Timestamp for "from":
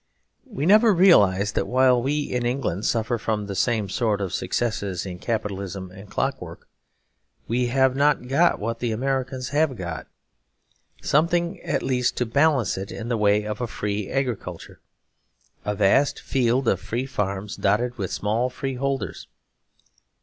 3.19-3.45